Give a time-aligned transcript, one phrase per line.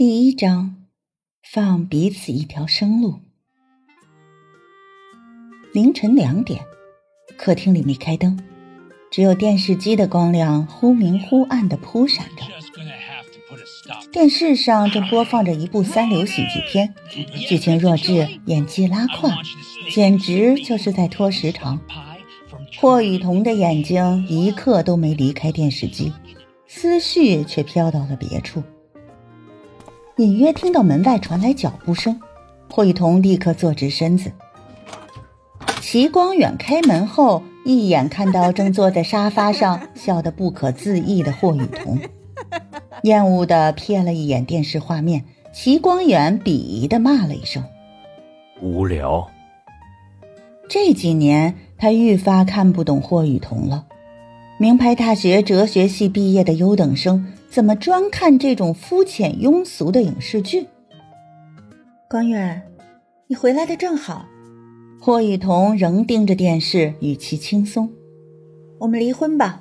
[0.00, 0.76] 第一章，
[1.42, 3.20] 放彼此一条生路。
[5.74, 6.62] 凌晨两点，
[7.36, 8.42] 客厅里没开灯，
[9.10, 12.44] 只有电视机的光亮忽明忽暗的扑闪着。
[14.10, 16.94] 电视上正播放着一部三流喜剧片，
[17.46, 19.28] 剧情弱智，演技拉胯，
[19.92, 21.78] 简直就是在拖时长。
[22.78, 26.10] 霍雨桐的眼睛一刻都没离开电视机，
[26.66, 28.62] 思绪却飘到了别处。
[30.20, 32.20] 隐约听到门外传来脚步声，
[32.70, 34.30] 霍雨桐立刻坐直身子。
[35.80, 41.98] 齐光远开门后，一眼看到正坐在沙发上笑得不可自抑的霍雨桐，
[43.04, 45.24] 厌恶的瞥了一眼电视画面。
[45.54, 47.64] 齐光远鄙夷的骂了一声
[48.60, 49.26] ：“无聊。”
[50.68, 53.86] 这几年，他愈发看不懂霍雨桐了。
[54.58, 57.26] 名牌大学哲学系毕业的优等生。
[57.50, 60.68] 怎么专看这种肤浅庸俗的影视剧？
[62.08, 62.62] 光远，
[63.26, 64.24] 你回来的正好。
[65.00, 67.90] 霍雨桐仍盯着电视，语气轻松
[68.78, 69.60] ：“我们离婚吧。”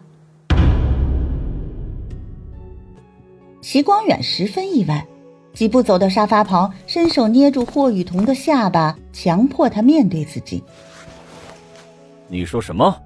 [3.60, 5.08] 齐光远十分意外，
[5.56, 10.64] 几步走到沙发旁，伸手捏住霍雨桐的下巴，强迫他面对自己。
[12.28, 13.02] 你说什么？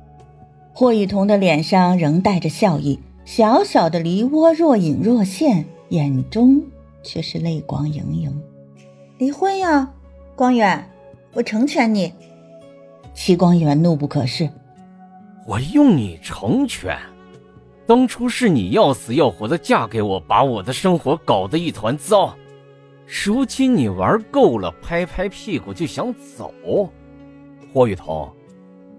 [0.73, 2.99] 霍雨桐的脸上仍带着笑意。
[3.25, 6.61] 小小的梨窝若隐若现，眼中
[7.02, 8.43] 却是泪光盈盈。
[9.17, 9.89] 离婚呀，
[10.35, 10.89] 光远，
[11.33, 12.11] 我成全你。
[13.13, 14.49] 齐光远怒不可遏
[15.47, 16.97] ：“我用你成全？
[17.88, 22.35] 当初是你要死要活的嫁给我，把我的生活搞得一团糟。
[23.25, 26.53] 如今你玩够了，拍拍屁股就想走。
[27.73, 28.30] 霍雨桐，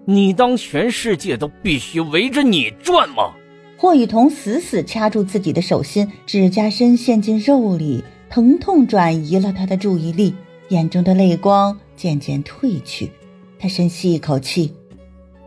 [0.06, 3.34] 你当全世界都必须围着你转吗？”
[3.85, 10.35] 霍雨桐死死掐住自己的手心，指甲深陷进肉里，疼痛转移了他的注意力，
[10.71, 13.12] 眼中的泪光渐渐褪去。
[13.59, 14.75] 他深吸一口气：“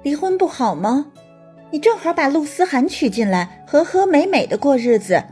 [0.06, 1.08] 离婚不好吗？
[1.72, 5.24] 你正好把陆思涵娶进来，和和美美的过日子，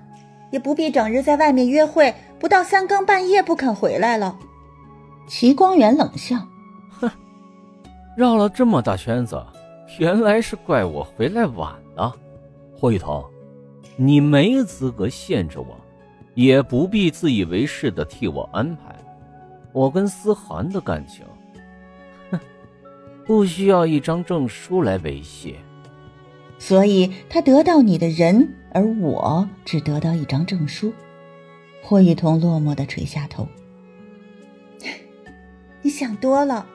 [0.50, 4.36] 也不必整日在外面约会，不到三更半夜不肯回来了。”
[5.30, 6.38] 齐光远冷笑
[7.00, 7.12] ：“哼，
[8.18, 9.40] 绕了这么大圈子，
[10.00, 12.12] 原来是怪我回来晚了。”
[12.85, 13.25] 霍雨桐，
[13.96, 15.75] 你没资格限制我，
[16.35, 18.96] 也不必自以为是的替我安排。
[19.73, 21.25] 我跟思涵的感情，
[22.29, 22.40] 哼，
[23.25, 25.56] 不需要一张证书来维系。
[26.59, 30.94] 所以他得到你的人，而我只得到一张证书。
[31.81, 33.47] 霍雨桐落寞的垂下头。
[35.81, 36.67] 你想多了，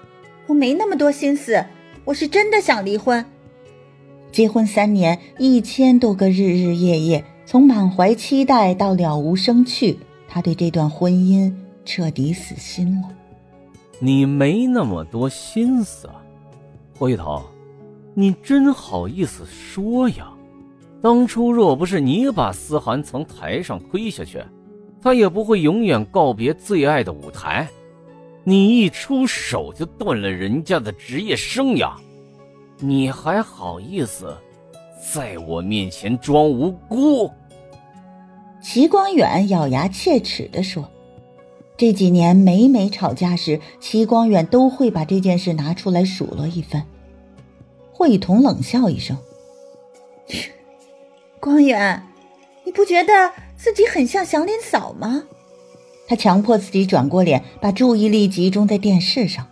[0.48, 1.64] 我没那么多心思，
[2.04, 3.24] 我是真的想离婚。
[4.32, 9.98] 结婚三年，一千多个日日夜夜，从满怀期待到了无生趣，
[10.28, 11.52] 他对这段婚姻
[11.84, 13.08] 彻底死心了。
[13.98, 16.08] 你没那么多心思，
[16.96, 17.42] 霍雨桐，
[18.14, 20.30] 你真好意思说呀？
[21.02, 24.40] 当初若不是你把思涵从台上推下去，
[25.02, 27.68] 他也不会永远告别最爱的舞台。
[28.44, 31.94] 你一出手就断了人家的职业生涯。
[32.82, 34.34] 你还好意思
[35.12, 37.30] 在我面前装无辜？
[38.62, 40.88] 齐光远咬牙切齿地说
[41.76, 46.86] ：“这几年每每吵架时，齐光远都会把这件事拿出来数落一番。”
[47.92, 49.18] 霍雨桐冷笑一声
[51.38, 52.02] ：“光远，
[52.64, 55.24] 你不觉得自己很像祥林嫂吗？”
[56.08, 59.46] 他强迫自己转过脸，把注意力集中在电视上。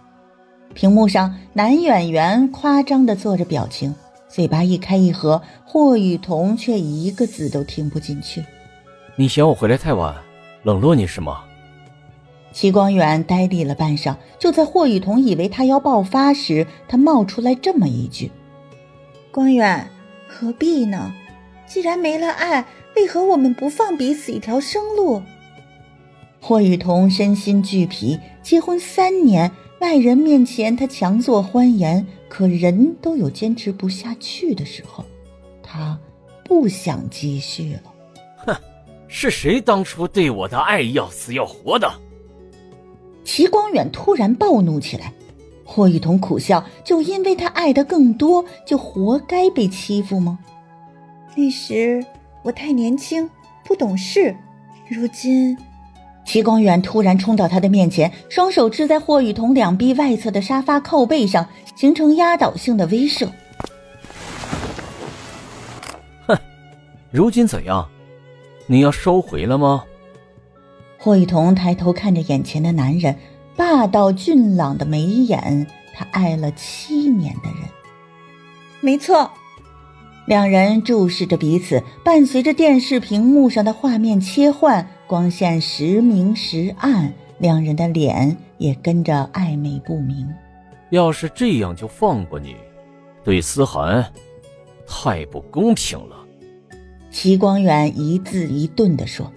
[0.75, 3.95] 屏幕上，男演员夸张的做着表情，
[4.29, 8.45] 嘴巴一开一合，霍雨桐却一个字都听不进去。
[9.17, 10.15] 你嫌我回来太晚，
[10.63, 11.41] 冷落你是吗？
[12.53, 18.31] 齐光远呆立了半晌，就在霍雨桐以为他要爆发时，他冒出来这么一句
[19.33, 19.91] ：“光远，
[20.29, 21.13] 何必呢？
[21.67, 22.65] 既然没了爱，
[22.97, 25.23] 为何我们不放彼此一条生路？”
[26.41, 29.51] 霍雨桐身心俱疲，结婚三年。
[29.81, 35.05] 外人面前，他强作欢颜，可人都有坚持不下去的时候。
[35.63, 35.99] 他
[36.45, 37.81] 不想继续了。
[38.39, 38.57] 哼，
[39.07, 41.89] 是谁当初对我的爱要死要活的？
[43.25, 45.13] 齐光远突然暴怒起来。
[45.65, 50.39] 霍雨桐苦笑：就因为他爱的更多，就活该被欺负吗？
[51.37, 52.05] 那时
[52.43, 53.29] 我太年轻，
[53.65, 54.35] 不懂事。
[54.89, 55.57] 如今。
[56.29, 63.27] 齐光远突然冲到他的面前，双手支在霍雨桐两臂外侧的沙发靠背上，形成压倒性的威慑。
[66.27, 66.37] 哼，
[67.11, 67.89] 如今怎样？
[68.67, 69.85] 你要收回了吗？
[70.99, 73.17] 霍雨桐抬头看着眼前的男人，
[73.57, 77.71] 霸道俊朗的眉眼，他爱了七年的人。
[78.83, 79.31] 没错，
[80.27, 90.29] 两人注视着彼此，伴随着电视屏幕上的画面切换，光线时明时暗，两人的脸也跟着暧昧不明。
[90.91, 92.55] 要是这样就放过你，
[93.25, 94.13] 对思涵
[94.87, 96.17] 太不公平了。
[97.11, 99.33] 齐光远一字一顿地说。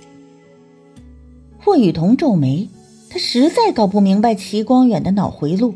[1.57, 2.67] 霍雨桐皱眉，
[3.09, 5.75] 他实在搞不明白齐光远的脑回路。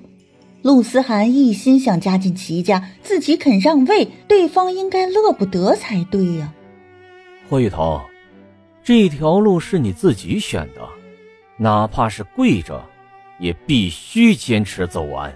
[0.61, 6.53] 陆思涵一心想加进齐家，自己肯让位，对方应该乐不得才对呀。
[7.49, 8.01] 霍雨桐，
[8.85, 10.87] 这条路是你自己选的，
[11.57, 12.85] 哪怕是跪着，
[13.39, 15.35] 也必须坚持走完。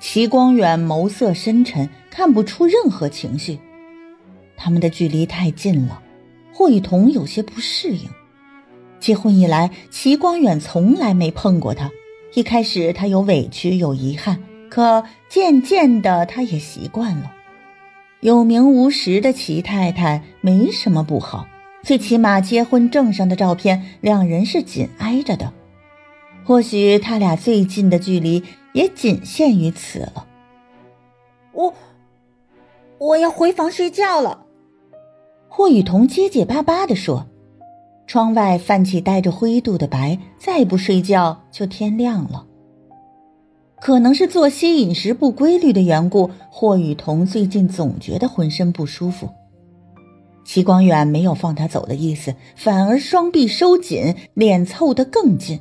[0.00, 3.58] 齐光远眸色深沉，看不出任何情绪。
[4.56, 6.02] 他们的距离太近了，
[6.50, 8.08] 霍雨桐有些不适应。
[8.98, 11.90] 结婚以来，齐光远从来没碰过他。
[12.32, 17.30] 一开始他有委屈有遗憾，可渐渐的他也习惯了。
[18.20, 21.46] 有名无实的齐太太没什么不好，
[21.82, 25.52] 最起码结婚证上的照片两人是紧挨着的。
[26.44, 28.42] 或许他俩最近的距离
[28.72, 30.26] 也仅限于此了。
[31.52, 31.74] 我
[32.98, 34.44] 我要回房睡觉了。
[35.48, 37.26] 霍雨桐结结巴巴地说。
[38.06, 42.46] 窗外泛起带着灰度的白，再不睡觉就天亮了。
[43.82, 49.28] 可能是作息饮食不规律的缘故，霍雨桐最近总觉得浑身不舒服。
[50.48, 55.60] 齐光远没有放他走的意思，反而双臂收紧，脸凑得更近。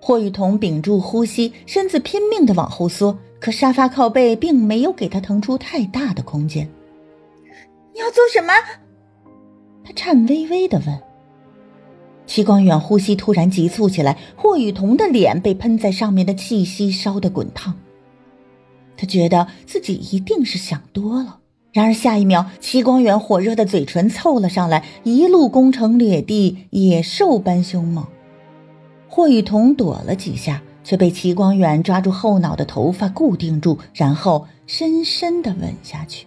[0.00, 6.70] 霍雨桐屏住呼吸，身子拼命的往后缩，可沙发靠背并没有给他腾出太大的空间。
[7.92, 8.52] 你要做什么？
[9.82, 11.00] 他颤巍巍的问。
[12.26, 17.74] 齐光远呼吸突然急促起来，霍雨桐的脸被喷在上面的气息烧得滚烫。
[18.96, 21.39] 他觉得自己一定是想多了，
[21.72, 28.04] 然而下一秒，齐光远火热的嘴唇凑了上来，一路攻城掠地，野兽般凶猛。
[29.08, 36.26] 霍雨桐躲了几下，却被齐光远抓住后脑的头发固定住，然后深深的吻下去。